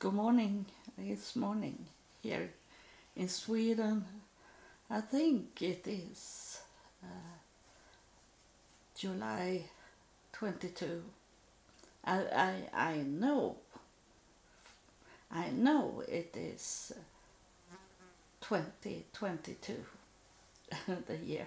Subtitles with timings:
[0.00, 0.64] Good morning.
[0.96, 1.76] It's morning
[2.22, 2.48] here
[3.14, 4.02] in Sweden.
[4.88, 6.58] I think it is
[7.04, 7.36] uh,
[8.96, 9.64] July
[10.32, 11.02] 22.
[12.06, 13.56] I, I, I know,
[15.30, 16.94] I know it is
[18.40, 19.74] 2022,
[21.08, 21.46] the year.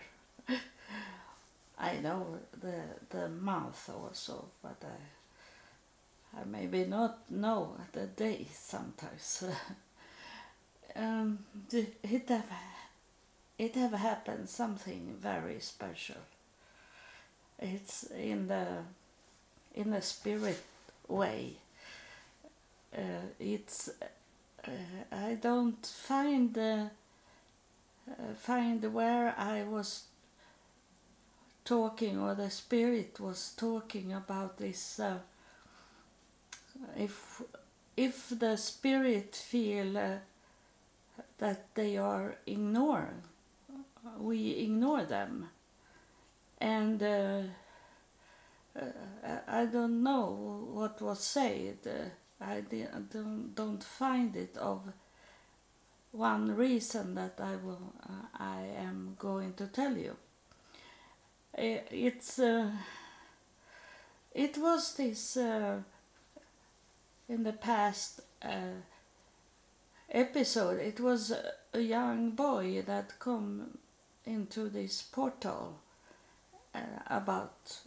[1.79, 5.22] I know the, the month also, but I,
[6.35, 9.43] I maybe not know the day sometimes.
[10.95, 11.39] um,
[11.71, 12.45] it have,
[13.57, 16.21] it have happened something very special.
[17.59, 18.65] It's in the
[19.75, 20.61] in the spirit
[21.07, 21.53] way.
[22.95, 23.89] Uh, it's
[24.67, 24.69] uh,
[25.11, 26.85] I don't find uh,
[28.37, 30.03] find where I was
[31.65, 34.99] talking or the spirit was talking about this.
[36.97, 37.41] If
[37.95, 40.17] if the spirit feel uh,
[41.37, 43.21] that they are ignored,
[44.19, 45.49] we ignore them,
[46.59, 47.41] and uh,
[48.79, 48.85] uh,
[49.47, 51.77] I don't know what was said.
[51.85, 52.09] Uh,
[52.43, 54.81] I don't, don't find it of
[56.11, 60.15] one reason that I will uh, I am going to tell you.
[61.55, 62.39] It's
[64.35, 65.37] it was this
[67.27, 68.81] in the past uh,
[70.11, 70.79] episode.
[70.79, 71.33] It was
[71.73, 73.77] a young boy that come
[74.25, 75.79] into this portal
[77.07, 77.79] about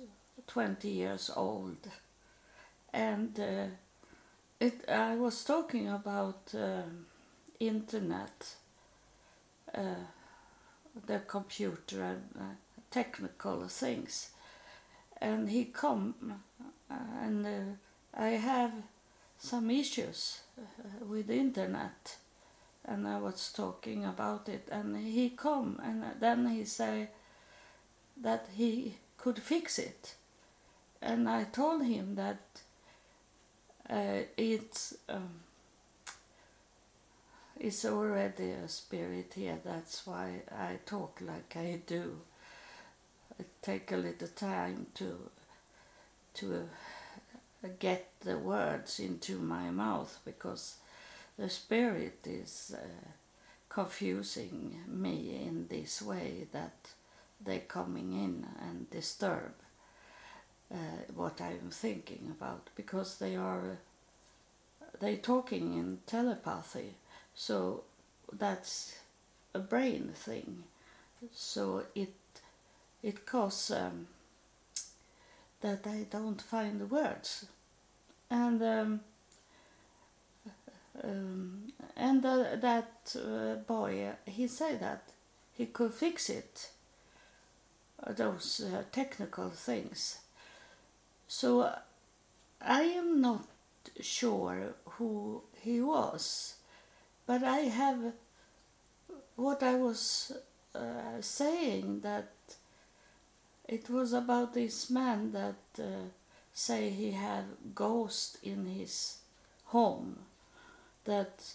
[0.46, 1.88] 20 years old.
[2.92, 3.66] And uh,
[4.60, 6.82] it, I was talking about uh,
[7.60, 8.54] internet,
[9.74, 10.04] uh,
[11.06, 12.54] the computer and uh,
[12.90, 14.30] technical things.
[15.20, 16.14] And he come
[16.90, 18.72] uh, and uh, I have
[19.46, 20.40] some issues
[21.08, 22.16] with internet
[22.84, 27.08] and I was talking about it and he come and then he say
[28.22, 30.14] that he could fix it
[31.02, 32.40] and I told him that
[33.88, 35.30] uh, it's um,
[37.58, 39.58] it's already a spirit here.
[39.64, 42.16] That's why I talk like I do.
[43.38, 45.30] It take a little time to
[46.34, 46.58] to uh,
[47.80, 50.76] get the words into my mouth because
[51.38, 53.08] the spirit is uh,
[53.68, 56.76] confusing me in this way that
[57.44, 59.52] they're coming in and disturb
[60.72, 60.76] uh,
[61.14, 63.78] what I'm thinking about because they are
[65.00, 66.94] they talking in telepathy.
[67.34, 67.84] So
[68.32, 68.96] that's
[69.54, 70.64] a brain thing.
[71.34, 72.14] So it
[73.02, 74.06] it causes um,
[75.60, 77.46] that I don't find the words.
[78.30, 79.00] And um,
[81.02, 85.02] um, and uh, that uh, boy he said that
[85.56, 86.70] he could fix it
[88.06, 90.18] those uh, technical things.
[91.28, 91.72] So
[92.60, 93.46] I am not
[94.00, 96.56] sure who he was,
[97.26, 98.12] but I have
[99.36, 100.32] what I was
[100.74, 102.32] uh, saying that
[103.68, 106.08] it was about this man that uh,
[106.54, 107.44] say he had
[107.74, 109.18] ghost in his
[109.66, 110.18] home
[111.04, 111.52] that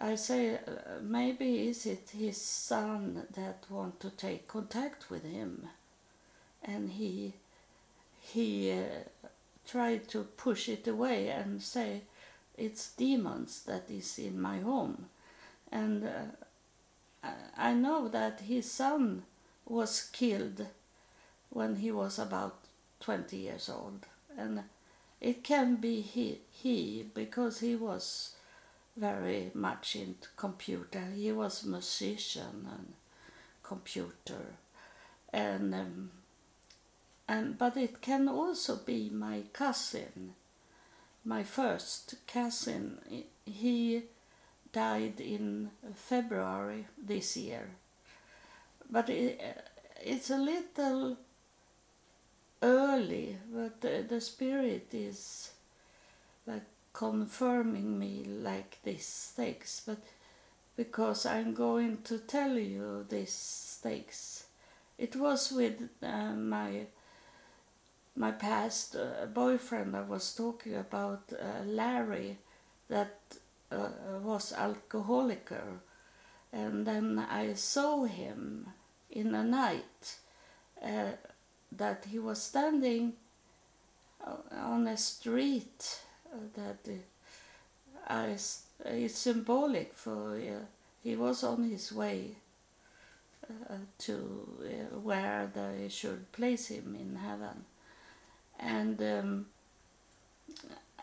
[0.00, 5.68] I say uh, maybe is it his son that want to take contact with him?
[6.64, 7.34] And he
[8.20, 8.84] he uh,
[9.66, 12.02] tried to push it away and say
[12.56, 15.06] it's demons that is in my home.
[15.70, 19.22] And uh, i know that his son
[19.66, 20.66] was killed
[21.50, 22.56] when he was about
[23.00, 24.06] 20 years old.
[24.36, 24.64] And
[25.20, 28.34] it can be he, he because he was
[28.96, 31.04] very much into computer.
[31.14, 32.92] He was a musician and
[33.62, 34.54] computer.
[35.32, 36.10] And um,
[37.28, 40.34] and but it can also be my cousin
[41.28, 42.98] my first cousin.
[43.44, 44.02] He
[44.72, 47.68] died in february this year.
[48.90, 49.40] But it,
[50.02, 51.18] it's a little
[52.62, 55.50] early but the, the spirit is
[56.46, 59.98] like confirming me like this things but
[60.76, 64.44] because i'm going to tell you these things
[64.98, 66.86] it was with uh, my
[68.18, 72.36] my past uh, boyfriend I was talking about uh, Larry
[72.88, 73.16] that
[73.70, 73.88] uh,
[74.20, 75.52] was alcoholic
[76.52, 78.66] and then I saw him
[79.10, 80.16] in the night
[80.82, 81.12] uh,
[81.72, 83.12] that he was standing
[84.24, 86.00] uh, on a street
[86.56, 87.00] that is,
[88.08, 88.36] that I,
[88.90, 90.64] it's symbolic for uh,
[91.02, 92.32] he was on his way
[93.48, 97.64] uh, to uh, where they should place him in heaven,
[98.58, 99.46] and um,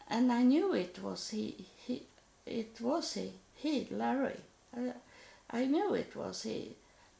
[0.10, 1.68] and I knew it was he.
[1.86, 2.04] He
[2.46, 3.32] it was he.
[3.56, 4.40] He Larry.
[4.76, 4.94] I,
[5.52, 6.72] I knew it was he,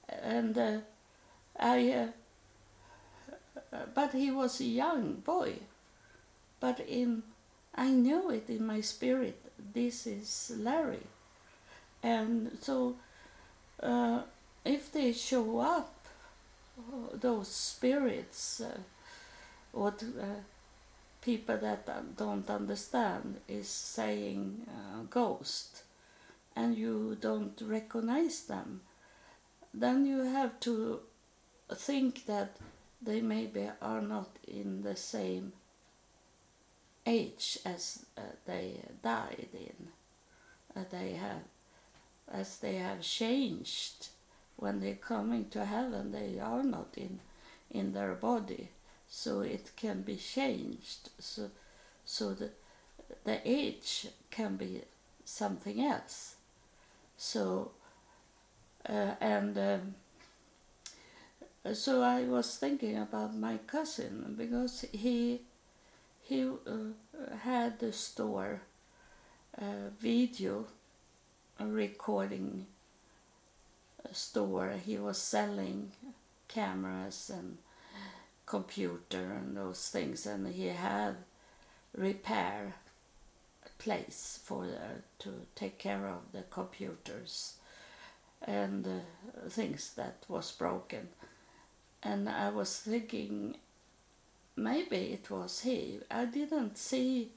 [0.10, 0.78] and uh,
[1.60, 2.10] I.
[3.76, 5.54] Uh, but he was a young boy.
[6.60, 7.24] But in
[7.76, 9.42] I knew it in my spirit.
[9.74, 11.08] This is Larry,
[12.02, 12.96] and so
[13.84, 14.22] uh,
[14.64, 15.94] if they show up,
[17.14, 18.78] those spirits, uh,
[19.72, 20.26] what uh,
[21.22, 25.84] people that don't understand is saying uh, ghost,
[26.56, 28.82] and you don't recognize them,
[29.74, 31.02] then you have to
[31.74, 32.56] think that
[33.06, 35.54] they maybe are not in the same
[37.06, 39.88] age as uh, they died in.
[40.76, 41.44] Uh, they have,
[42.32, 44.08] as they have changed
[44.58, 47.20] when they're coming to heaven, they are not in
[47.72, 48.70] in their body,
[49.10, 51.10] so it can be changed.
[51.20, 51.50] So,
[52.06, 52.50] so the
[53.24, 54.82] the age can be
[55.26, 56.36] something else.
[57.18, 57.72] So,
[58.90, 59.58] uh, and.
[59.58, 59.96] Um,
[61.74, 65.42] so I was thinking about my cousin because he
[66.24, 68.62] he uh, had a store
[69.58, 70.66] uh, video
[71.60, 72.66] recording
[74.12, 74.74] store.
[74.86, 75.92] He was selling
[76.48, 77.58] cameras and
[78.46, 81.16] computer and those things, and he had
[81.96, 82.74] repair
[83.80, 87.56] place for uh, to take care of the computers
[88.42, 91.08] and uh, things that was broken
[92.06, 93.56] and I was thinking
[94.56, 96.00] maybe it was he.
[96.10, 97.30] I didn't see,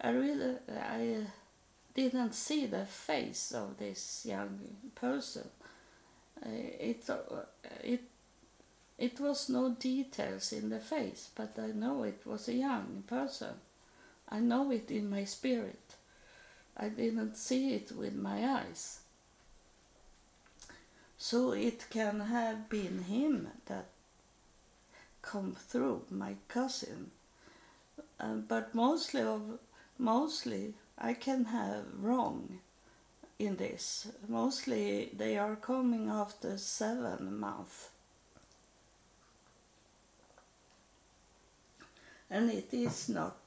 [0.00, 1.26] I really, I
[1.94, 4.60] didn't see the face of this young
[4.94, 5.48] person.
[6.40, 7.16] Uh, it, uh,
[7.82, 8.02] it,
[8.96, 13.54] it was no details in the face, but I know it was a young person.
[14.28, 15.96] I know it in my spirit.
[16.76, 19.00] I didn't see it with my eyes.
[21.18, 23.86] So it can have been him that
[25.20, 27.10] come through, my cousin.
[28.20, 29.58] Uh, but mostly of
[29.98, 32.60] mostly I can have wrong
[33.38, 34.08] in this.
[34.28, 37.88] Mostly they are coming after seven months.
[42.30, 43.38] And it is not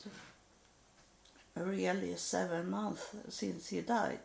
[1.56, 4.20] really seven months since he died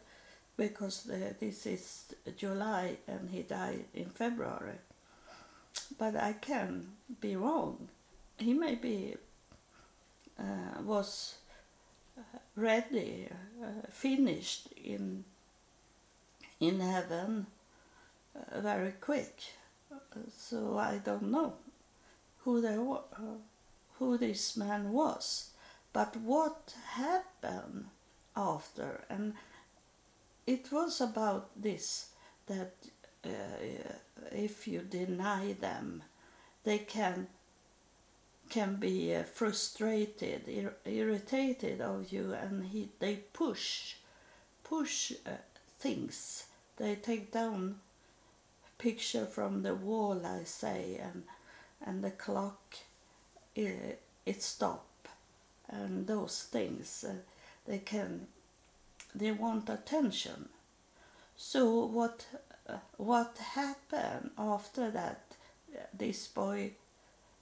[0.56, 4.78] because the, this is July and he died in February.
[5.98, 6.86] But I can
[7.20, 7.88] be wrong.
[8.38, 9.16] He maybe
[10.38, 11.36] uh, was
[12.56, 13.28] ready,
[13.62, 15.24] uh, finished in
[16.58, 17.46] in heaven
[18.34, 19.42] uh, very quick.
[20.38, 21.52] So I don't know
[22.44, 22.98] who
[23.98, 25.50] who this man was,
[25.92, 27.86] but what happened
[28.34, 29.34] after and
[30.46, 32.10] it was about this
[32.46, 32.72] that
[33.25, 33.31] uh,
[34.32, 36.02] if you deny them,
[36.64, 37.26] they can
[38.48, 43.94] can be uh, frustrated, ir- irritated of you, and he, they push
[44.64, 45.30] push uh,
[45.80, 46.44] things.
[46.76, 47.80] They take down
[48.78, 51.25] picture from the wall, I say, and
[51.85, 52.76] and the clock
[53.54, 54.87] it, it stop,
[55.68, 57.14] and those things uh,
[57.66, 58.28] they can
[59.18, 60.49] they want attention.
[61.37, 62.26] So what
[62.96, 65.20] what happened after that?
[65.92, 66.73] This boy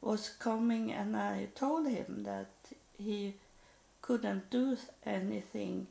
[0.01, 2.51] was coming, and I told him that
[2.99, 3.35] he
[4.03, 4.77] couldn't do
[5.07, 5.87] anything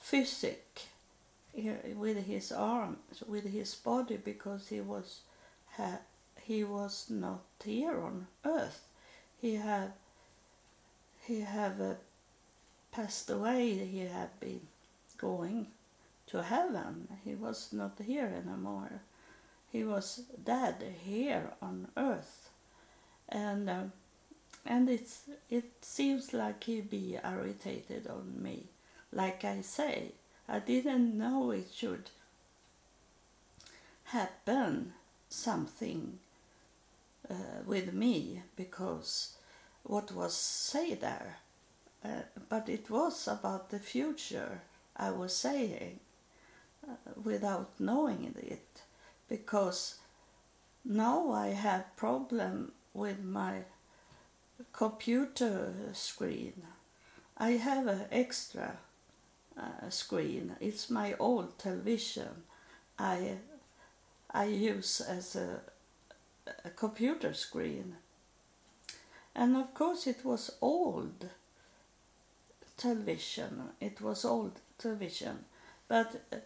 [0.00, 0.82] physic
[1.96, 5.20] with his arms, with his body, because he was
[6.42, 8.80] he was not here on earth.
[9.40, 9.92] He had
[11.26, 11.94] he have uh,
[12.94, 14.60] passed away, he had been
[15.18, 15.66] going
[16.28, 17.08] to heaven.
[17.24, 19.00] He was not here anymore.
[19.72, 22.48] He was dead here on earth,
[23.28, 23.82] and uh,
[24.64, 28.64] and it's it seems like he be irritated on me.
[29.12, 30.12] Like I say,
[30.48, 32.10] I didn't know it should
[34.04, 34.92] happen
[35.28, 36.18] something
[37.28, 39.34] uh, with me because
[39.82, 41.38] what was said there
[42.04, 42.08] uh,
[42.48, 44.60] but it was about the future
[44.96, 46.00] I was saying
[46.86, 48.82] uh, without knowing it
[49.28, 49.96] because
[50.84, 53.62] now I have problem with my
[54.72, 56.62] computer screen.
[57.38, 58.76] I have an extra
[59.58, 60.56] uh, screen.
[60.60, 62.44] It's my old television.
[62.98, 63.38] I
[64.30, 65.60] I use as a,
[66.64, 67.96] a computer screen.
[69.34, 71.28] And of course, it was old
[72.84, 73.70] television.
[73.80, 75.46] It was old television,
[75.88, 76.36] but uh,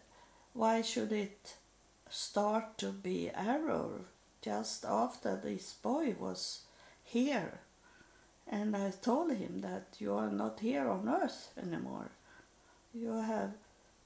[0.53, 1.57] why should it
[2.09, 3.91] start to be error
[4.41, 6.61] just after this boy was
[7.05, 7.59] here?
[8.47, 12.11] And I told him that you are not here on earth anymore.
[12.95, 13.55] You have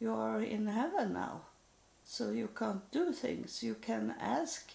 [0.01, 1.43] you are in heaven now.
[2.05, 3.63] So you can't do things.
[3.63, 4.73] You can ask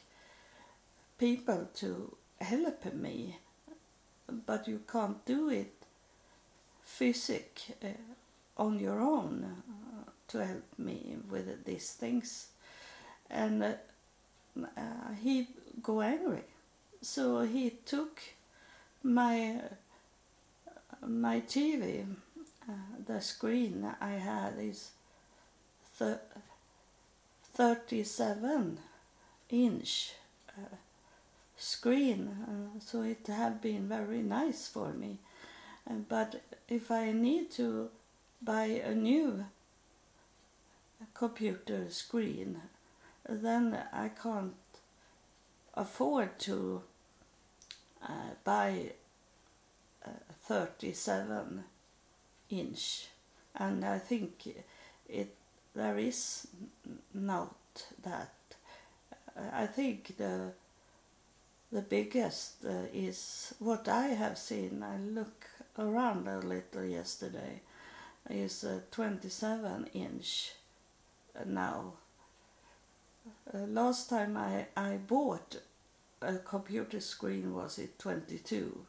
[1.18, 3.40] people to help me,
[4.46, 5.77] but you can't do it
[6.88, 7.88] physic uh,
[8.58, 12.48] on your own uh, to help me with these things.
[13.30, 13.74] And uh,
[14.56, 15.48] uh he
[15.84, 16.46] go angry.
[17.02, 18.22] So he took
[19.04, 19.62] my
[21.06, 22.06] my TV,
[22.68, 22.74] uh,
[23.06, 24.92] the screen I had is
[26.00, 26.18] th-
[27.54, 28.78] 37
[29.50, 30.14] inch
[30.50, 30.76] uh,
[31.58, 35.18] screen, uh, so it have been very nice for me.
[36.10, 37.90] But if I need to
[38.42, 39.46] buy a new
[41.14, 42.62] computer screen,
[43.28, 44.56] then I can't
[45.76, 46.82] afford to
[48.04, 48.92] uh, buy
[50.48, 51.64] 37
[52.50, 53.08] inch.
[53.56, 54.48] And I think
[55.10, 55.36] it
[55.76, 56.48] there is
[57.14, 57.56] not
[58.04, 58.34] that.
[59.54, 60.54] I think the
[61.72, 64.84] the biggest uh, is what I have seen.
[64.84, 65.46] I look
[65.80, 67.62] around a little yesterday.
[68.30, 70.52] Is a 27 inch
[71.46, 71.94] now.
[73.54, 75.62] Uh, last time I, I bought
[76.22, 78.86] a computer screen was it 22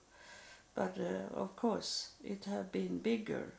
[0.74, 3.52] but uh, of course it have been bigger.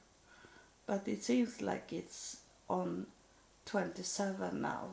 [0.86, 2.38] But it seems like it's
[2.70, 3.06] on
[3.66, 4.86] 27 now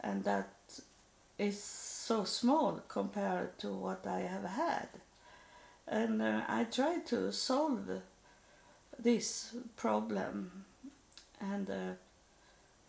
[0.00, 0.50] and that
[1.38, 4.88] is so small compared to what I have had
[5.90, 7.88] and uh, I try to solve
[8.98, 10.64] this problem.
[11.40, 11.92] And uh,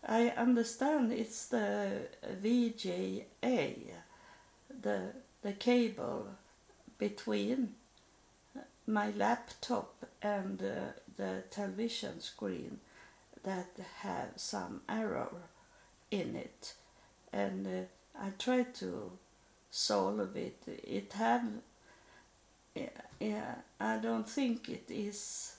[0.06, 2.08] I understand it's the
[2.42, 3.24] VGA
[4.82, 6.26] the the cable
[6.98, 7.74] between
[8.86, 12.78] my laptop and uh, the television screen
[13.44, 13.68] that
[14.00, 15.28] have some error
[16.10, 16.74] in it.
[17.32, 19.12] And uh, I try to
[19.70, 20.58] solve it.
[20.66, 21.44] It have
[23.18, 25.56] yeah, I don't think it is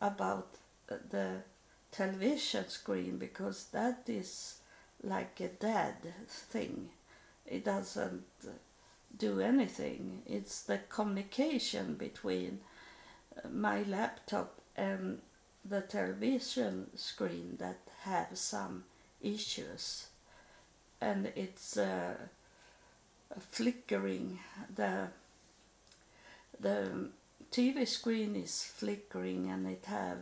[0.00, 0.48] about
[0.88, 1.42] the
[1.90, 4.58] television screen because that is
[5.02, 5.96] like a dead
[6.28, 6.90] thing.
[7.46, 8.24] It doesn't
[9.16, 10.22] do anything.
[10.26, 12.60] It's the communication between
[13.50, 15.20] my laptop and
[15.64, 18.84] the television screen that have some
[19.22, 20.06] issues.
[21.00, 22.14] And it's uh,
[23.50, 24.40] flickering
[24.74, 25.08] the
[26.60, 27.08] the
[27.50, 30.18] TV screen is flickering and it have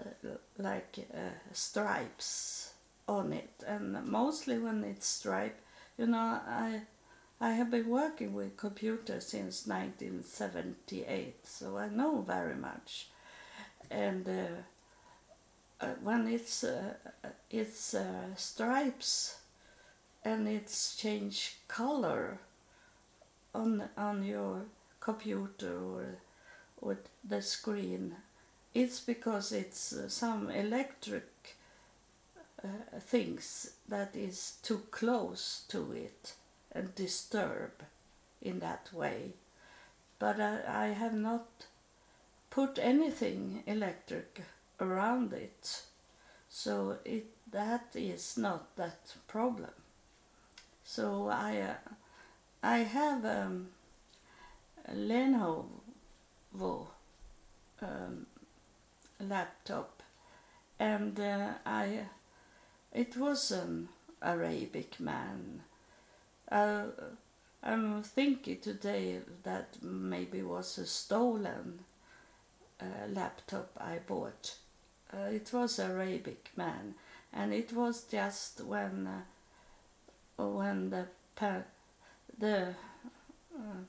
[0.00, 0.28] uh,
[0.58, 2.72] like uh, stripes
[3.08, 5.60] on it and mostly when it's stripe
[5.98, 6.82] you know I
[7.42, 13.08] I have been working with computers since 1978, so I know very much.
[13.90, 14.62] And uh,
[15.84, 16.94] uh, when it's uh,
[17.50, 19.40] it's uh, stripes
[20.24, 22.38] and it's change color
[23.52, 24.62] on on your
[25.04, 26.06] computer or
[26.80, 28.16] or the screen,
[28.74, 31.56] it's because it's uh, some electric
[32.64, 36.34] uh, things that is too close to it
[36.72, 37.70] and disturb
[38.40, 39.32] in that way.
[40.18, 41.46] But I, I have not
[42.50, 44.42] put anything electric
[44.80, 45.82] around it,
[46.50, 49.74] so it that is not that problem.
[50.84, 51.74] So I uh,
[52.62, 53.68] I have um,
[54.90, 56.86] Lenovo
[57.80, 58.26] um,
[59.20, 60.02] laptop,
[60.78, 62.00] and uh, I
[62.92, 63.88] it was an
[64.20, 65.62] Arabic man.
[66.50, 66.84] Uh,
[67.62, 71.80] I'm thinking today that maybe was a stolen
[72.80, 74.56] uh, laptop I bought.
[75.12, 76.94] Uh, it was Arabic man,
[77.32, 79.06] and it was just when
[80.38, 81.06] uh, when the
[82.38, 82.74] the
[83.54, 83.82] uh,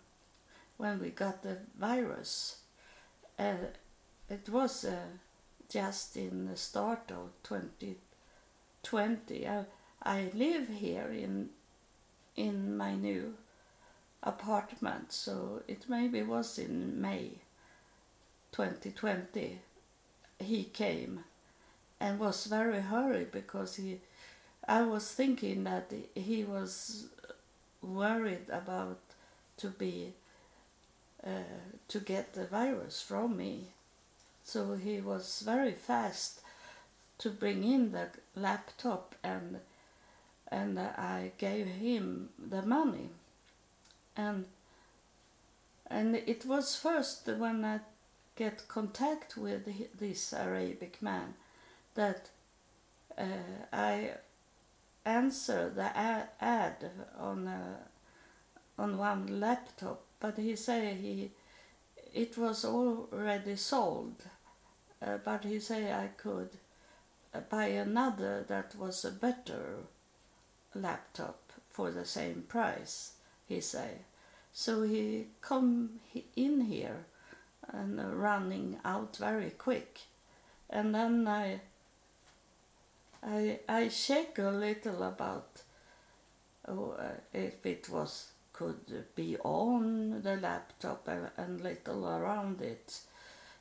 [0.84, 2.58] when we got the virus.
[3.40, 3.56] Uh,
[4.30, 4.86] it was
[5.70, 9.48] just in the start of 2020.
[10.06, 11.52] I live here in
[12.36, 13.36] in my new
[14.22, 15.14] apartment.
[15.14, 17.38] So it maybe was in May
[18.52, 19.60] 2020
[20.40, 21.24] he came
[22.00, 24.02] and was very hurried because he
[24.68, 27.08] I was thinking that he was
[27.82, 29.00] worried about
[29.58, 30.14] to be
[31.26, 31.30] uh,
[31.88, 33.68] to get the virus from me.
[34.44, 36.42] So he was very fast
[37.20, 39.60] to bring in the laptop and
[40.52, 43.10] and I gave him the money
[44.16, 44.46] and
[45.88, 47.80] and it was first when I
[48.36, 51.36] get contact with this Arabic man
[51.96, 52.30] that
[53.18, 53.24] uh,
[53.72, 54.12] I
[55.06, 56.90] answer the ad
[57.20, 61.32] on a, on one laptop, but he say he
[62.14, 64.16] it was already sold,
[65.06, 66.52] uh, but he say I could
[67.34, 69.80] uh, buy another that was a better
[70.74, 71.40] laptop
[71.70, 73.16] for the same price.
[73.50, 73.90] He say,
[74.54, 76.00] so he come
[76.38, 77.06] in here
[77.68, 80.00] and running out very quick,
[80.70, 81.60] and then I
[83.22, 85.64] I, I check a little about
[86.66, 93.00] oh, uh, if it was could be on the laptop and, and little around it,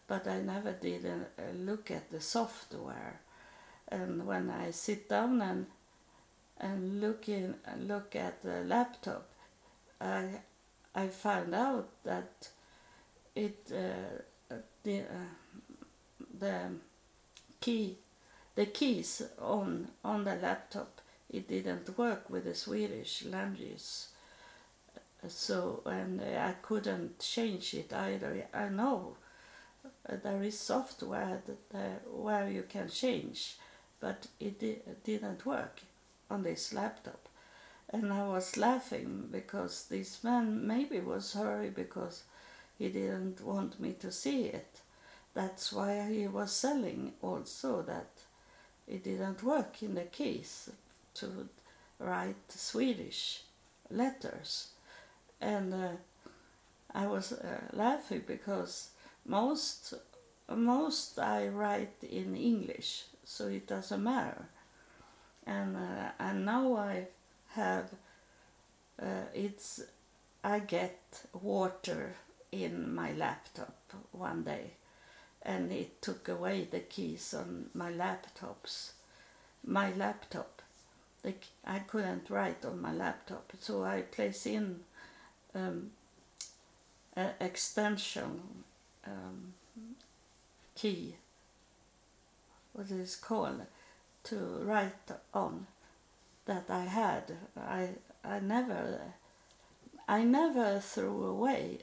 [0.07, 3.21] but I never did a, a look at the software.
[3.89, 5.67] And when I sit down and
[6.59, 9.29] and look in look at the laptop,
[10.01, 10.29] I
[10.95, 12.49] I found out that
[13.35, 15.35] it uh, the uh,
[16.39, 16.71] the
[17.61, 17.97] key
[18.55, 24.12] the keys on on the laptop it didn't work with the Swedish language
[25.29, 28.47] so and I couldn't change it either.
[28.53, 29.17] I know
[30.09, 33.57] there is software that, uh, where you can change
[34.03, 35.81] but it di didn't work
[36.29, 37.29] on this laptop.
[37.89, 42.25] And I was laughing because this man maybe was hurry because
[42.79, 44.81] he didn't want me to see it.
[45.35, 48.11] That's why he was selling also that
[48.89, 50.71] it didn't work in the case
[51.15, 51.49] to
[51.99, 53.43] write Swedish
[53.91, 54.72] letters.
[55.43, 55.89] And uh,
[56.95, 58.91] I was uh, laughing because
[59.27, 59.95] most
[60.49, 64.47] most I write in English, so it doesn't matter.
[65.47, 67.07] And uh, and now I
[67.55, 67.91] have
[69.01, 69.83] uh, it's
[70.45, 70.99] I get
[71.33, 72.15] water
[72.53, 73.75] in my laptop
[74.13, 74.73] one day
[75.45, 78.93] and it took away the keys on my laptops.
[79.65, 80.63] My laptop.
[81.23, 84.81] The, I couldn't write on my laptop, so I place in
[85.55, 85.91] um,
[87.15, 88.41] an extension
[89.07, 89.55] um,
[90.75, 91.17] key,
[92.73, 93.63] what is called,
[94.25, 95.67] to write on
[96.47, 97.25] that I had.
[97.57, 97.89] I
[98.25, 99.01] I never
[100.09, 101.79] I never threw away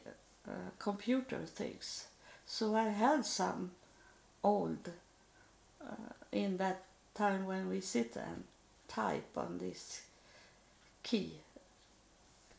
[0.47, 2.08] uh, computer things
[2.45, 3.71] so I had some
[4.43, 4.89] old
[5.82, 8.43] uh, in that time when we sit and
[8.88, 10.01] type on this
[11.03, 11.34] key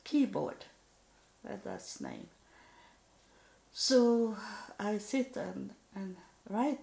[0.04, 0.64] keyboard
[1.64, 2.26] that's name
[3.72, 4.36] so
[4.78, 6.16] I sit and, and
[6.48, 6.80] write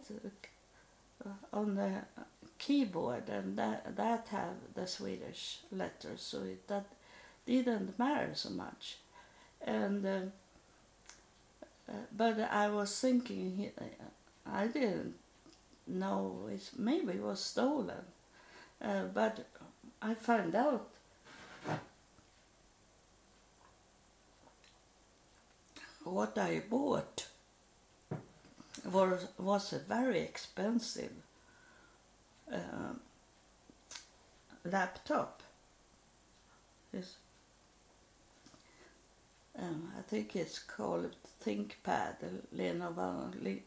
[1.26, 1.92] uh, on the
[2.58, 6.86] keyboard and that, that have the Swedish letters so it that
[7.46, 8.98] didn't matter so much.
[9.66, 10.20] And uh,
[12.16, 13.72] but I was thinking,
[14.46, 15.16] I didn't
[15.88, 18.06] know it maybe was stolen,
[18.82, 19.48] uh, but
[20.02, 20.90] I found out
[26.08, 27.28] what I bought
[28.86, 31.12] was was a very expensive
[32.52, 32.94] uh,
[34.64, 35.42] laptop.
[39.60, 42.16] Um, I think it's called ThinkPad,
[42.56, 43.60] Lenovo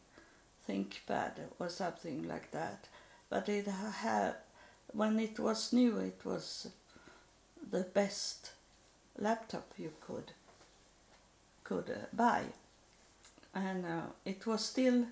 [0.69, 2.87] ThinkPad or something like that.
[3.29, 4.35] But it had,
[4.93, 6.69] when it was new, it was
[7.71, 8.53] the best
[9.19, 10.33] laptop you could
[11.71, 12.43] could uh, buy,
[13.55, 15.07] and uh, it was still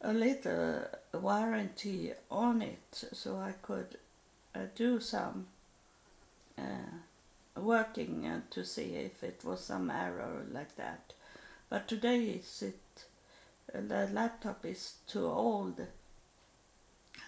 [0.00, 3.98] a little warranty on it, so I could
[4.54, 5.46] uh, do some.
[7.54, 11.12] Working uh, to see if it was some error like that.
[11.68, 13.04] But today is it
[13.74, 15.78] the laptop is too old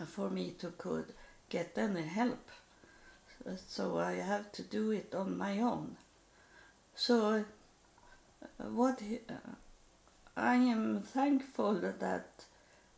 [0.06, 1.12] for me to could
[1.50, 2.50] get any help.
[3.68, 5.96] So I have to do it on my own.
[6.96, 7.44] So
[8.58, 9.34] what uh,
[10.36, 12.44] I am thankful that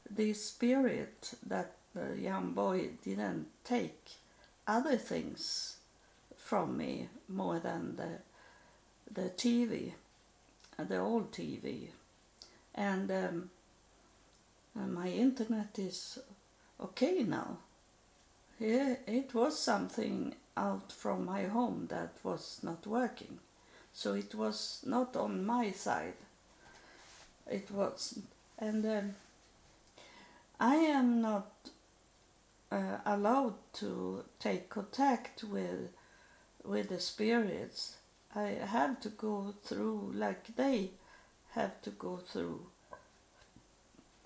[0.09, 4.11] the spirit that the young boy didn't take
[4.67, 5.77] other things
[6.37, 8.19] from me more than the
[9.13, 9.93] the TV,
[10.79, 11.89] the old TV,
[12.75, 13.51] and um,
[14.79, 16.19] uh, my internet is
[16.81, 17.59] okay now.
[18.59, 23.39] It was something out from my home that was not working.
[23.97, 26.21] So it was not on my side.
[27.51, 28.19] It was,
[28.59, 29.15] and um,
[30.61, 31.51] I am not
[32.71, 35.89] uh, allowed to take contact with
[36.63, 37.97] with the spirits.
[38.35, 40.91] I have to go through like they
[41.53, 42.67] have to go through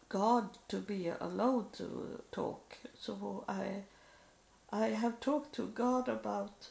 [0.09, 2.76] God to be allowed to talk.
[2.98, 3.85] So I
[4.72, 6.70] I have talked to God about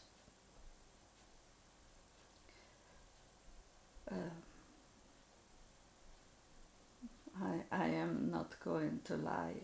[4.11, 4.15] uh,
[7.41, 9.55] I, I am not going to lie.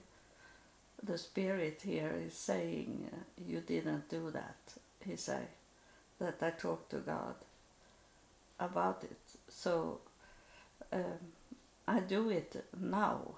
[1.03, 4.57] The spirit here is saying, uh, You didn't do that.
[5.05, 5.47] He said
[6.19, 7.35] that I talked to God
[8.59, 9.19] about it.
[9.49, 9.99] So
[10.91, 11.01] um,
[11.87, 13.35] I do it now.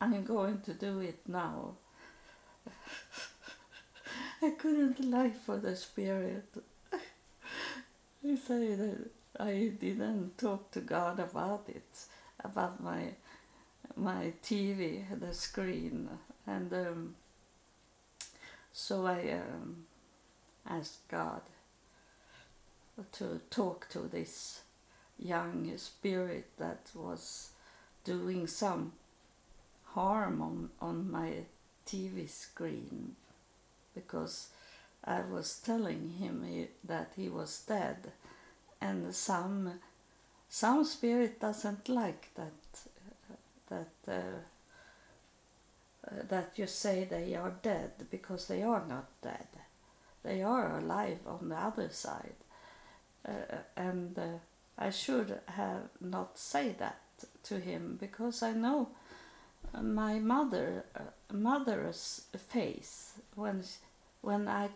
[0.00, 1.74] I'm going to do it now.
[4.42, 6.46] I couldn't lie for the spirit.
[6.92, 12.06] I say that I didn't talk to God about it,
[12.42, 13.14] about my
[13.96, 16.08] my TV, the screen,
[16.46, 17.14] and um,
[18.72, 19.84] so I um,
[20.68, 21.42] asked God
[23.12, 24.62] to talk to this
[25.18, 27.50] young spirit that was
[28.04, 28.92] doing some
[29.94, 31.32] harm on, on my
[31.86, 33.14] TV screen
[33.94, 34.48] because
[35.04, 38.12] I was telling him he, that he was dead,
[38.84, 39.80] and some
[40.50, 42.52] some spirit doesn't like that
[43.70, 44.38] that uh,
[46.06, 49.48] uh, that you say they are dead because they are not dead.
[50.22, 52.40] They are alive on the other side,
[53.26, 54.38] uh, and uh,
[54.78, 57.00] I should have not say that
[57.44, 58.88] to him because I know
[59.82, 63.62] my mother uh, mother's face when
[64.20, 64.68] when I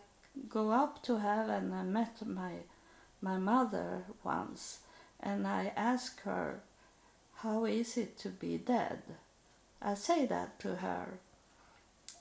[0.48, 2.52] go up to heaven and met my
[3.20, 4.78] my mother once
[5.20, 6.60] and I ask her
[7.36, 9.02] how is it to be dead?
[9.80, 11.18] I say that to her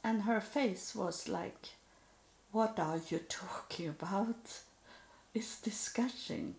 [0.04, 1.70] and her face was like
[2.52, 4.62] what are you talking about?
[5.34, 6.56] It's disgusting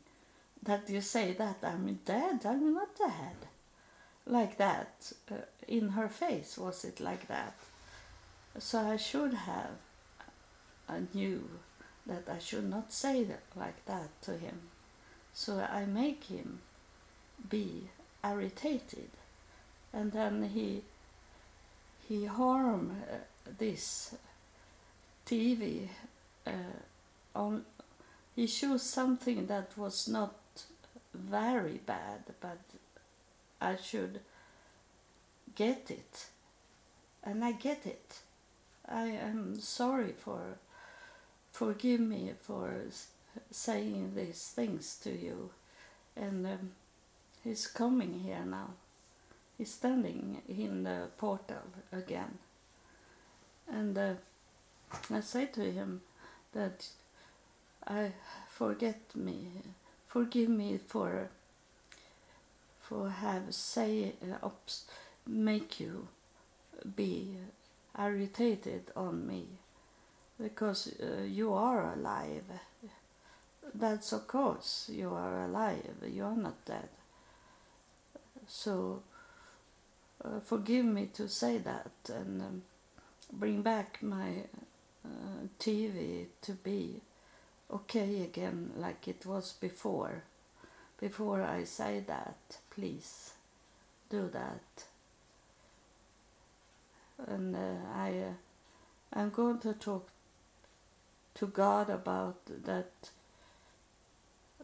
[0.62, 2.44] that you say that I'm dead.
[2.44, 3.36] I'm not dead.
[4.26, 7.54] Like that uh, in her face was it like that.
[8.58, 9.78] So i should have
[10.88, 11.48] i knew
[12.08, 14.58] that i should not say that like that to him
[15.34, 16.60] so i make him
[17.48, 17.88] be
[18.24, 19.10] irritated
[19.92, 20.82] and then he
[22.08, 23.16] he harm uh,
[23.58, 24.14] this
[25.26, 25.88] tv
[26.46, 26.50] uh,
[27.34, 27.64] on
[28.34, 30.34] he shows something that was not
[31.14, 32.58] very bad but
[33.60, 34.20] I should
[35.54, 36.26] get it.
[37.24, 38.18] And I get it.
[38.88, 40.40] I am sorry for,
[41.58, 42.70] forgive me for
[43.50, 45.50] saying these things to you.
[46.16, 46.70] And um,
[47.42, 48.70] he's coming here now.
[49.56, 52.38] He's standing in the portal again.
[53.68, 54.12] And uh,
[55.10, 56.02] I say to him
[56.52, 56.86] that
[57.88, 58.12] I
[58.48, 59.48] forget me,
[60.06, 61.28] forgive me for
[62.80, 64.48] for have say uh,
[65.26, 66.06] make you
[66.96, 67.36] be
[67.98, 69.44] irritated on me
[70.40, 72.44] because uh, you are alive.
[73.74, 75.94] That's of course you are alive.
[76.06, 76.88] You are not dead.
[78.46, 79.02] So
[80.24, 82.62] uh, forgive me to say that and um,
[83.32, 84.44] bring back my
[85.04, 87.00] uh, TV to be
[87.72, 90.22] okay again like it was before.
[91.00, 92.36] Before I say that,
[92.70, 93.32] please
[94.10, 94.84] do that.
[97.26, 97.58] And uh,
[97.94, 98.32] I, uh,
[99.12, 100.08] I'm going to talk
[101.38, 103.10] to God about that,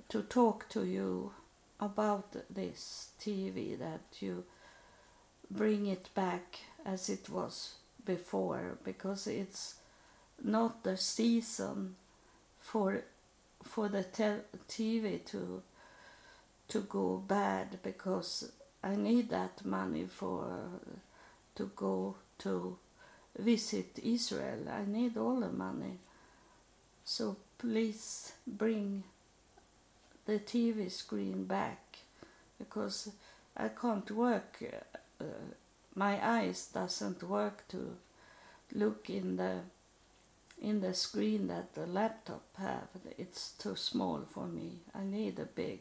[0.08, 1.32] to talk to you
[1.80, 4.44] about this TV, that you
[5.50, 9.74] bring it back as it was before, because it's
[10.42, 11.94] not the season
[12.60, 13.02] for
[13.62, 14.04] for the
[14.68, 15.62] TV to
[16.68, 18.50] to go bad because
[18.82, 20.46] I need that money for
[21.54, 22.76] to go to
[23.38, 24.68] visit Israel.
[24.70, 25.98] I need all the money.
[27.04, 29.04] So please bring
[30.26, 31.98] the TV screen back
[32.58, 33.10] because
[33.56, 34.62] I can't work.
[35.20, 35.24] Uh,
[35.94, 37.96] my eyes doesn't work to
[38.74, 39.60] look in the
[40.60, 42.88] in the screen that the laptop have.
[43.18, 44.78] It's too small for me.
[44.94, 45.80] I need a big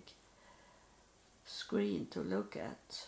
[1.46, 3.06] screen to look at.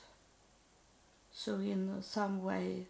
[1.34, 2.86] So in some way,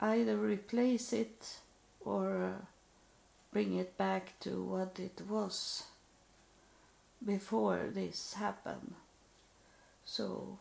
[0.00, 1.58] either replace it
[2.00, 2.64] or uh,
[3.56, 5.84] bring it back to what it was
[7.24, 8.92] before this happened.
[10.04, 10.58] So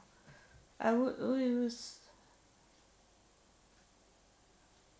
[0.79, 1.99] I w- was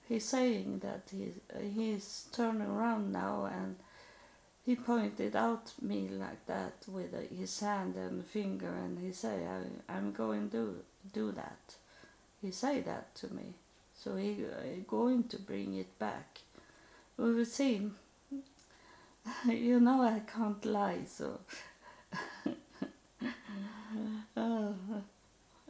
[0.10, 1.32] he's saying that he
[1.74, 3.78] he's turning around now and
[4.66, 9.94] he pointed out me like that with his hand and finger and he said I,
[9.96, 11.76] i'm going to do that.
[12.42, 13.54] He said that to me.
[13.98, 14.34] So he,
[14.66, 16.40] he going to bring it back
[17.18, 17.90] we will see
[19.48, 21.40] you know i can't lie so.
[24.38, 24.74] Uh,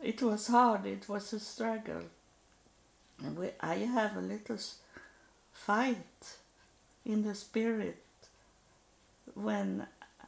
[0.03, 2.01] it was hard it was a struggle.
[3.23, 4.57] And we, i have a little
[5.53, 6.37] fight
[7.05, 8.01] in the spirit
[9.35, 9.85] when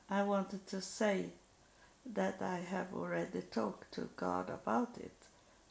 [0.10, 1.27] I wanted to say
[2.13, 5.15] that I have already talked to God about it,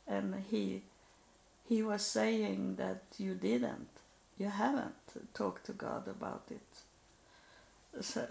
[0.06, 0.82] and he
[1.68, 3.88] he was saying that you didn't,
[4.38, 4.94] you haven't
[5.34, 8.02] talked to God about it.
[8.02, 8.26] So,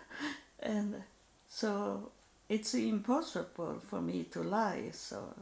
[0.62, 1.02] and
[1.48, 2.10] so
[2.48, 4.90] it's impossible for me to lie.
[4.92, 5.34] So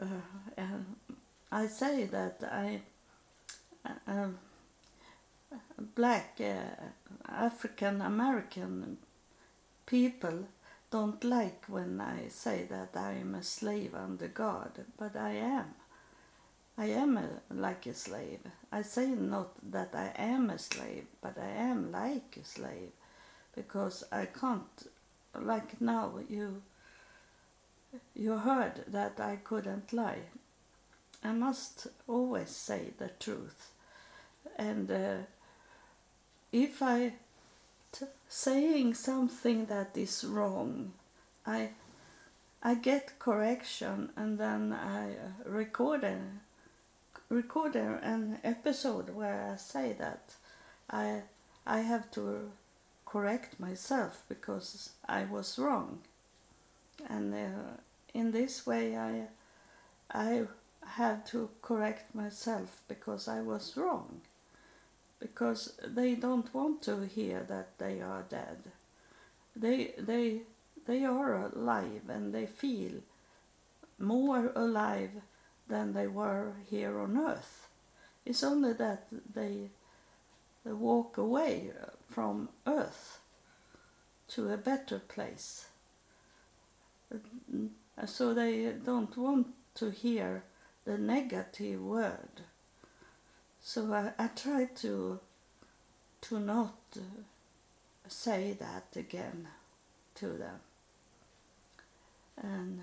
[0.00, 0.06] uh,
[0.56, 0.86] and
[1.52, 2.80] I say that I.
[4.08, 4.28] Uh,
[5.94, 6.84] black uh,
[7.28, 8.96] African American
[9.86, 10.46] people
[10.90, 15.74] don't like when I say that I am a slave under God, but I am.
[16.76, 18.40] I am a, like a slave.
[18.72, 22.90] I say not that I am a slave, but I am like a slave
[23.54, 24.88] because I can't,
[25.38, 26.62] like now, you,
[28.16, 30.22] you heard that I couldn't lie.
[31.22, 33.70] I must always say the truth.
[34.58, 35.16] And uh,
[36.52, 37.12] if I
[37.92, 40.92] t- saying something that is wrong,
[41.46, 41.70] I
[42.66, 46.18] I get correction and then I record a,
[47.28, 50.34] record an episode where I say that
[50.90, 51.22] I
[51.66, 52.50] I have to
[53.06, 56.00] correct myself because I was wrong,
[57.08, 57.78] and uh,
[58.12, 59.28] in this way I
[60.10, 60.46] I
[60.86, 64.20] have to correct myself because I was wrong
[65.24, 68.58] because they don't want to hear that they are dead.
[69.56, 70.40] They, they,
[70.86, 73.00] they are alive and they feel
[73.98, 75.22] more alive
[75.68, 77.68] than they were here on earth.
[78.24, 79.70] It's only that they,
[80.64, 81.70] they walk away
[82.10, 83.18] from earth
[84.28, 85.66] to a better place.
[88.06, 90.42] So they don't want to hear
[90.84, 92.42] the negative word.
[93.62, 95.20] So I, I try to
[96.22, 96.96] to not
[98.08, 99.48] say that again
[100.14, 100.60] to them.
[102.42, 102.80] And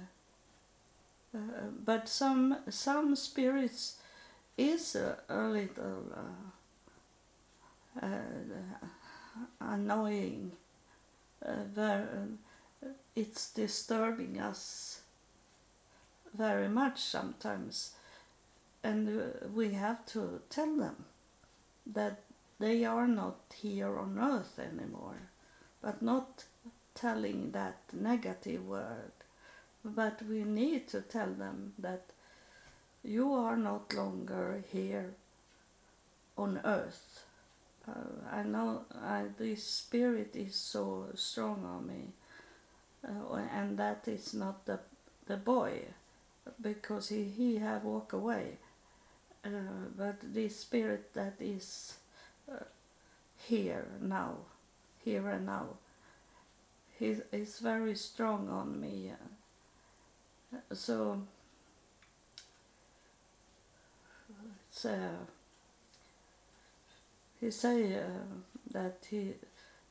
[1.86, 3.98] but some some spirits
[4.58, 6.04] is a, little
[8.02, 8.08] uh, uh
[9.60, 10.52] annoying.
[11.46, 11.64] uh,
[13.16, 15.02] it's disturbing us
[16.34, 17.92] very much sometimes
[18.84, 21.06] and we have to tell them
[21.86, 22.20] that
[22.60, 25.30] they are not here on earth anymore,
[25.82, 26.46] but not
[26.94, 29.12] telling that negative word.
[29.84, 32.06] But we need to tell them that
[33.04, 35.14] you are not longer here
[36.38, 37.24] on earth.
[37.88, 42.04] Uh, I know I, this spirit is so strong on me,
[43.04, 44.80] uh, and that is not the
[45.26, 45.82] the boy,
[46.62, 48.58] because he he have walked away
[49.44, 49.50] uh,
[49.98, 51.96] but this spirit that is
[52.52, 52.64] uh,
[53.48, 54.36] here now,
[55.04, 55.66] here and now,
[57.00, 59.12] he is very strong on me.
[60.74, 61.22] So
[64.86, 64.90] uh,
[67.40, 68.02] he say uh,
[68.72, 69.34] that he,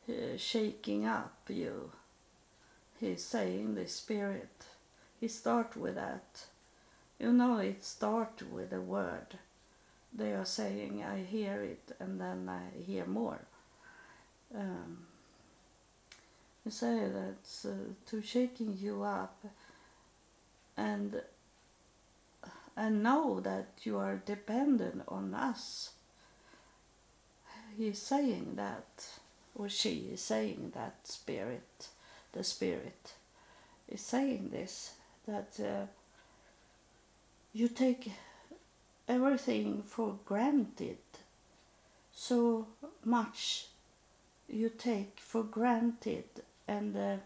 [0.06, 1.90] he shaking up you.
[2.98, 4.48] He's saying the spirit.
[5.20, 6.44] He start with that
[7.20, 9.38] you know, it starts with a word.
[10.12, 13.40] They are saying, I hear it, and then I hear more.
[14.54, 15.06] Um,
[16.64, 17.74] you say that's uh,
[18.06, 19.44] to shaking you up
[20.76, 21.22] and
[22.76, 25.90] and know that you are dependent on us.
[27.76, 29.06] He's saying that,
[29.54, 31.88] or she is saying that spirit,
[32.32, 33.14] the spirit
[33.88, 34.94] is saying this,
[35.26, 35.86] that uh,
[37.52, 38.12] you take
[39.08, 40.98] everything for granted
[42.14, 42.66] so
[43.04, 43.66] much
[44.48, 46.24] you take for granted
[46.68, 47.16] and uh,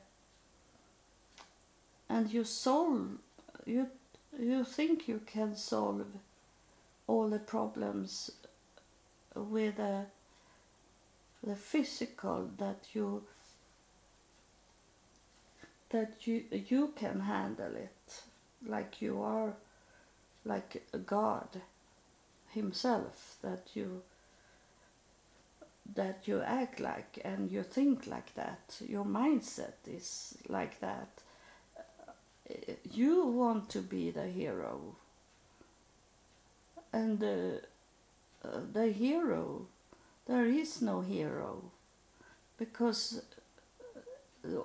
[2.09, 3.01] and your soul
[3.67, 3.89] you
[4.39, 6.07] you think you can solve
[7.07, 8.31] all the problems
[9.35, 13.23] with the physical that you
[15.91, 18.23] that you you can handle it
[18.67, 19.53] like you are
[20.45, 21.49] like a God
[22.53, 24.03] himself that you
[25.95, 28.81] that you act like and you think like that.
[28.87, 31.09] Your mindset is like that
[32.91, 34.97] you want to be the hero.
[36.93, 39.67] And uh, uh, the hero
[40.27, 41.63] there is no hero.
[42.59, 43.23] Because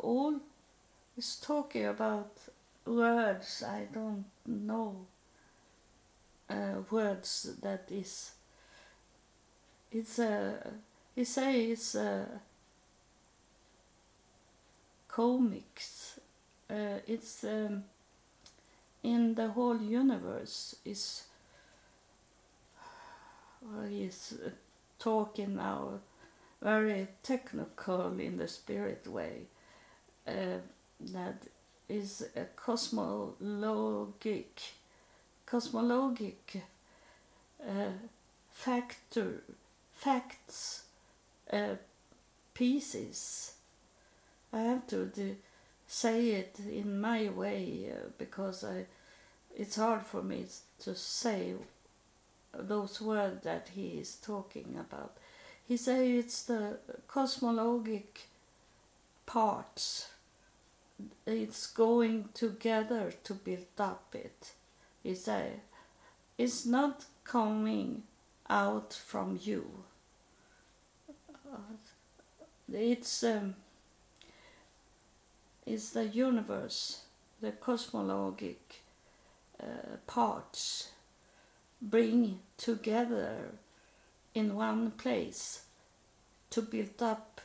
[0.02, 0.39] all
[1.18, 2.32] is talking about
[2.86, 4.96] words I don't know
[6.50, 8.32] uh, words that is
[9.92, 10.72] it's a
[11.15, 12.26] he say it's a
[15.08, 16.09] comics
[16.70, 17.84] uh, it's um,
[19.04, 21.24] in the whole universe is
[23.62, 24.50] well, he's uh,
[25.00, 26.00] talking now
[26.62, 29.42] very technical in the spirit way
[30.28, 30.60] uh,
[31.00, 31.44] that
[31.88, 34.46] is a cosmologic
[35.48, 36.62] cosmologic
[37.68, 37.92] uh,
[38.54, 39.42] factor
[39.96, 40.84] facts
[41.52, 41.76] uh,
[42.54, 43.54] pieces.
[44.54, 45.06] I have to
[45.89, 48.86] say it in my way uh, because I
[49.58, 50.45] it's hard for me
[50.84, 51.54] to say
[52.54, 55.17] those words that he is talking about.
[55.67, 58.28] He say it's the cosmologic
[59.25, 60.10] parts.
[61.25, 64.54] It's going together to build up it.
[65.04, 65.54] He say
[66.38, 68.04] it's not coming
[68.49, 69.65] out from you.
[72.71, 73.56] It's um,
[75.70, 77.04] it's the universe,
[77.42, 78.82] the cosmologic
[79.62, 80.90] uh, parts
[81.80, 83.52] bring together
[84.34, 85.62] in one place
[86.50, 87.40] to build up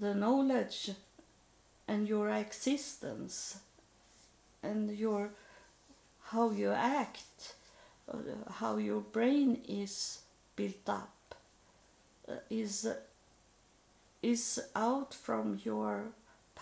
[0.00, 0.92] the knowledge
[1.88, 3.58] and your existence
[4.62, 5.30] and your
[6.26, 7.54] how you act
[8.10, 8.16] uh,
[8.60, 10.20] how your brain is
[10.54, 11.34] built up
[12.28, 12.88] uh, is
[14.22, 16.04] is out from your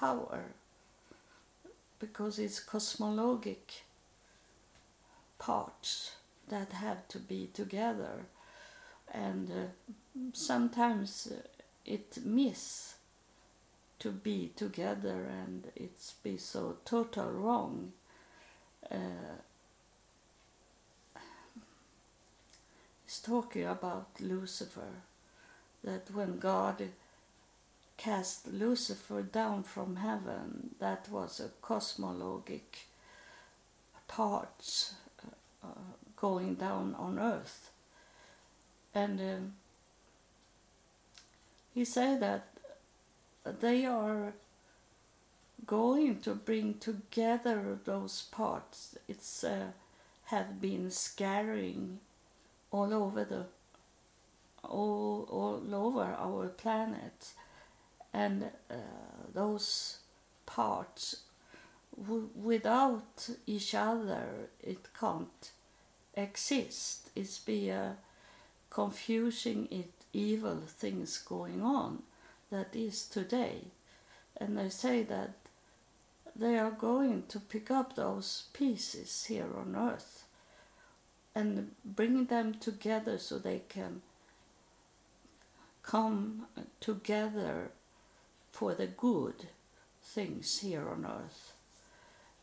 [0.00, 0.44] power
[1.98, 3.82] because it's cosmologic
[5.38, 6.12] parts
[6.48, 8.24] that have to be together.
[9.12, 11.42] And uh, sometimes uh,
[11.84, 12.94] it miss
[13.98, 17.92] to be together and it's be so total wrong.
[18.90, 19.36] Uh,
[23.04, 24.94] he's talking about lucifer
[25.84, 26.80] that when god
[28.00, 32.86] cast lucifer down from heaven that was a cosmologic
[34.08, 34.92] part
[35.62, 35.66] uh,
[36.16, 37.70] going down on earth.
[38.94, 39.52] And um,
[41.74, 42.48] he said that
[43.44, 44.32] they are
[45.66, 48.96] going to bring together those parts.
[49.08, 49.72] It's uh,
[50.26, 51.98] have been scattering
[52.70, 53.44] all over the
[54.62, 57.32] all all over our planet,
[58.12, 58.74] and uh,
[59.32, 59.98] those
[60.46, 61.22] parts
[62.34, 65.50] without each other it can't
[66.14, 67.10] exist.
[67.14, 67.96] It's be a
[68.70, 72.02] confusing it evil things going on
[72.50, 73.62] that is today.
[74.36, 75.30] And they say that
[76.34, 80.24] they are going to pick up those pieces here on earth
[81.34, 84.02] and bring them together so they can
[85.82, 86.46] come
[86.80, 87.70] together
[88.52, 89.48] for the good
[90.02, 91.52] things here on earth.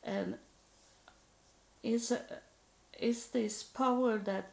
[0.04, 0.36] And
[1.84, 2.22] it's a,
[3.00, 4.52] is this power that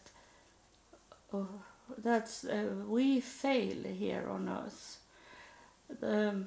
[1.33, 1.39] uh,
[1.99, 4.99] that uh, we fail here on earth.
[6.01, 6.45] The,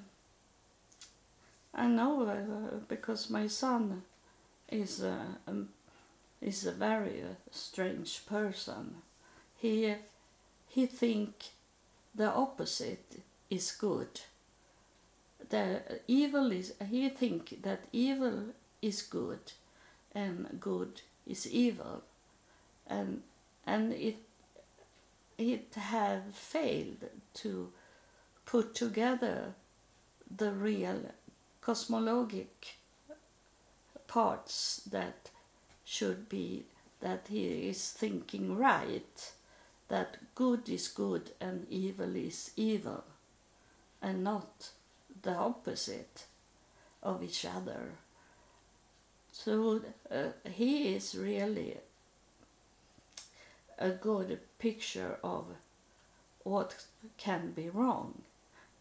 [1.75, 4.01] I know uh, because my son
[4.71, 5.69] is a, um,
[6.41, 8.95] is a very uh, strange person.
[9.59, 9.93] He
[10.69, 11.33] he think
[12.13, 14.21] the opposite is good.
[15.49, 19.53] The evil is he think that evil is good,
[20.13, 22.03] and good is evil.
[22.87, 23.23] And
[23.65, 24.17] and it
[25.37, 27.03] it had failed
[27.35, 27.71] to
[28.45, 29.53] put together
[30.35, 31.11] the real
[31.61, 32.75] cosmologic
[34.07, 35.29] parts that
[35.85, 36.65] should be
[37.01, 39.31] that he is thinking right
[39.89, 43.03] that good is good and evil is evil
[44.01, 44.71] and not
[45.23, 46.25] the opposite
[47.03, 47.91] of each other
[49.43, 51.77] So uh, he is really
[53.77, 55.45] a good picture of
[56.43, 56.83] what
[57.17, 58.23] can be wrong,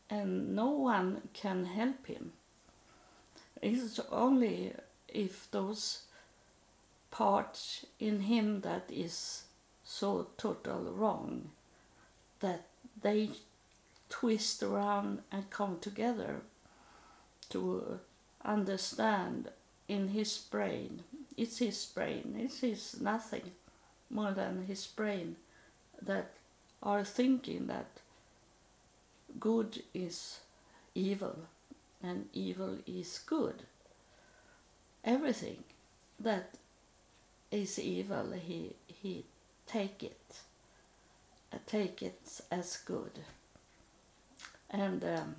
[0.09, 2.32] and no one can help him.
[3.61, 4.72] It's only
[5.09, 6.03] if those
[7.11, 9.43] parts in him that is
[9.84, 11.51] so total wrong
[12.41, 12.64] that
[13.03, 13.30] they
[14.09, 16.41] twist around and come together
[17.51, 18.01] to
[18.45, 19.49] understand
[19.89, 21.03] in his brain.
[21.37, 23.53] It's his brain, it's his nothing
[24.11, 25.37] more than his brain
[26.01, 26.31] that
[26.83, 27.87] are thinking that
[29.41, 30.41] good is
[30.95, 31.37] evil
[32.03, 33.63] and evil is good.
[35.05, 35.65] Everything
[36.21, 36.55] that
[37.51, 39.25] is evil, he, he
[39.67, 40.21] take it,
[41.67, 43.21] take it as good.
[44.71, 45.37] And um,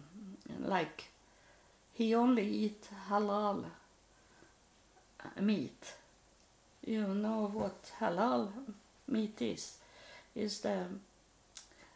[0.64, 1.06] like
[1.94, 3.66] he only eat halal
[5.40, 5.94] meat.
[6.86, 8.50] You know what halal
[9.08, 9.78] meat is?
[10.36, 10.86] Is the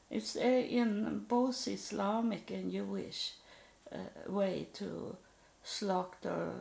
[0.10, 3.32] it's in both Islamic and Jewish
[3.92, 5.16] uh, way to
[5.64, 6.52] slaughter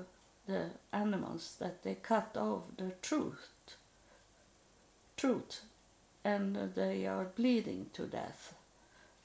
[0.47, 3.49] the animals that they cut off the truth,
[5.17, 5.63] truth,
[6.25, 8.55] and they are bleeding to death.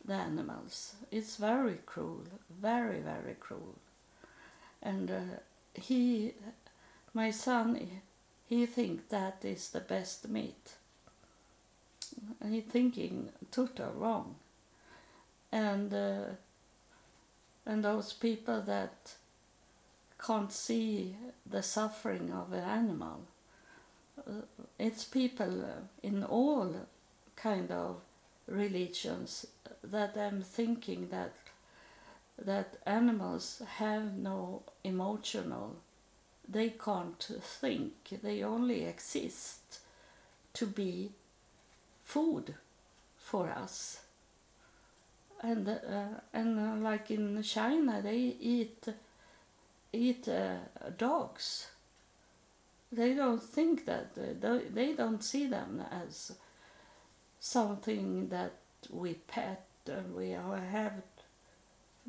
[0.05, 0.95] The animals.
[1.11, 2.25] It's very cruel,
[2.61, 3.75] very very cruel
[4.85, 5.19] and uh,
[5.73, 6.33] he,
[7.13, 7.87] my son,
[8.47, 10.73] he think that is the best meat.
[12.47, 14.35] He thinking total wrong,
[15.51, 16.35] and uh,
[17.65, 19.15] and those people that
[20.23, 21.15] can't see
[21.49, 23.21] the suffering of an animal.
[24.19, 24.43] Uh,
[24.79, 25.65] it's people
[26.03, 26.73] in all
[27.35, 28.01] kind of
[28.47, 29.47] religions
[29.83, 31.33] that I'm thinking that
[32.37, 35.77] that animals have no emotional,
[36.47, 39.79] they can't think, they only exist
[40.53, 41.11] to be
[42.03, 42.55] food
[43.17, 44.01] for us.
[45.41, 48.85] And uh, and uh, like in China, they eat
[49.93, 50.57] eat uh,
[50.97, 51.67] dogs.
[52.91, 56.31] They don't think that uh, they don't see them as
[57.45, 58.53] something that
[58.89, 60.93] we pet and we have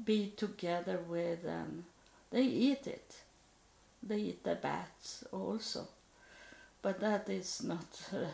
[0.02, 1.84] be together with them.
[2.30, 3.16] They eat it.
[4.02, 5.88] They eat the bats also.
[6.80, 7.86] But that is not.
[8.12, 8.28] Uh,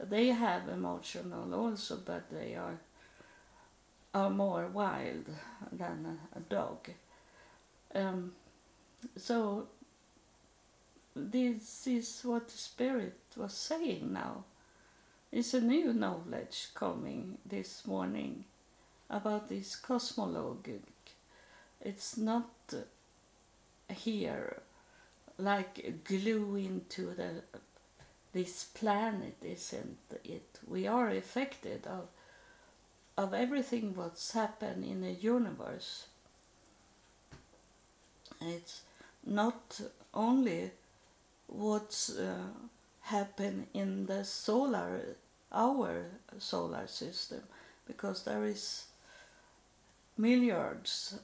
[0.04, 2.78] they have emotional also, but they are
[4.14, 5.24] are more wild
[5.72, 6.90] than a, a dog.
[7.94, 8.32] Um,
[9.16, 9.68] so
[11.16, 14.44] this is what the spirit was saying now.
[15.32, 18.44] It's a new knowledge coming this morning
[19.08, 20.80] about this cosmology
[21.80, 22.50] it's not
[23.88, 24.62] here
[25.38, 27.42] like glue into the
[28.32, 30.58] this planet isn't it?
[30.66, 32.08] We are affected of
[33.16, 36.06] of everything what's happened in the universe.
[38.40, 38.82] It's
[39.24, 39.80] not
[40.14, 40.70] only
[41.46, 42.48] what's uh,
[43.02, 45.16] happened in the solar
[45.52, 46.06] our
[46.38, 47.42] solar system
[47.86, 48.86] because there is
[50.16, 51.18] milliards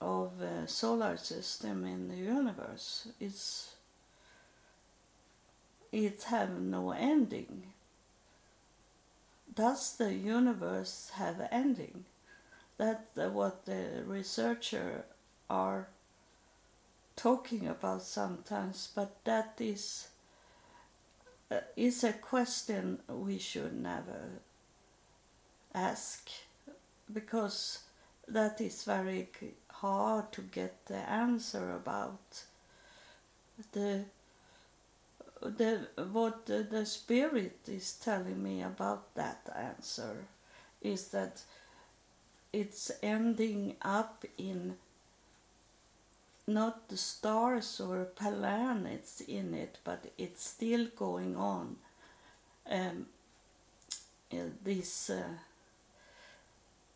[0.00, 3.08] of uh, solar system in the universe.
[3.20, 3.74] It's
[5.90, 7.64] it have no ending.
[9.54, 12.04] Does the universe have ending?
[12.78, 15.04] That's what the researcher
[15.50, 15.88] are
[17.16, 20.11] talking about sometimes but that is uh,
[21.52, 24.40] Uh, is a question we should never
[25.74, 26.30] ask
[27.12, 27.80] because
[28.26, 29.28] that is very
[29.70, 32.44] hard to get the answer about.
[33.72, 34.04] The
[35.42, 40.24] the what the, the spirit is telling me about that answer
[40.80, 41.42] is that
[42.52, 44.76] it's ending up in
[46.46, 51.76] not the stars or planets in it, but it's still going on.
[52.70, 53.06] Um,
[54.64, 55.22] this uh,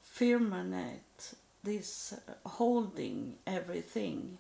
[0.02, 1.34] firmament
[1.66, 2.14] this
[2.46, 4.38] holding everything,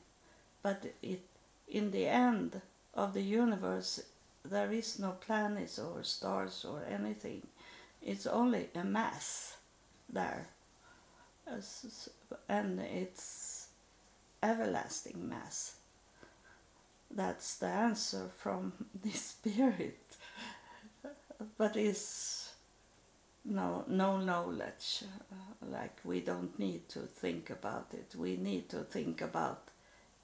[0.62, 1.20] but it
[1.68, 2.60] in the end
[2.94, 4.00] of the universe
[4.44, 7.42] there is no planets or stars or anything.
[8.00, 9.56] It's only a mass
[10.08, 10.46] there,
[12.48, 13.65] and it's
[14.50, 15.76] everlasting mass.
[17.10, 18.72] That's the answer from
[19.02, 20.00] the spirit,
[21.58, 22.52] but it's
[23.44, 28.78] no no knowledge uh, like we don't need to think about it we need to
[28.78, 29.62] think about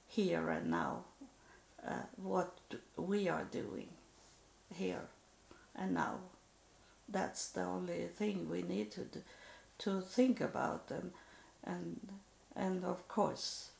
[0.08, 1.04] here and now
[1.86, 2.52] uh, what
[2.96, 3.86] we are doing
[4.74, 5.02] here
[5.76, 6.18] and now.
[7.08, 9.22] That's the only thing we need to do,
[9.78, 11.12] to think about and
[11.64, 12.00] and
[12.56, 13.70] and of course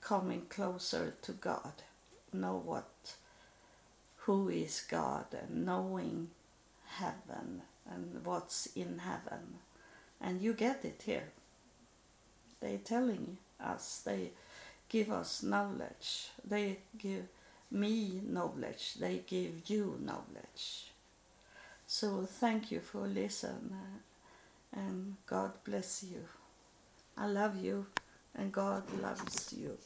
[0.00, 1.72] coming closer to God,
[2.32, 3.14] know what
[4.24, 6.28] who is God and knowing
[6.86, 9.58] heaven and what's in heaven.
[10.20, 11.30] And you get it here.
[12.60, 14.30] They're telling us, they
[14.88, 16.28] give us knowledge.
[16.46, 17.26] They give
[17.70, 18.94] me knowledge.
[19.00, 20.90] They give you knowledge.
[21.86, 26.24] So thank you for listening uh, and God bless you.
[27.16, 27.86] I love you
[28.36, 29.76] and God loves you.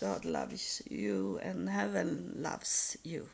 [0.00, 3.28] God loves you and heaven loves you.